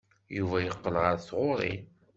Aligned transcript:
Yuba 0.37 0.57
yeqqel 0.65 0.95
ɣer 1.03 1.15
tɣuri. 1.27 1.73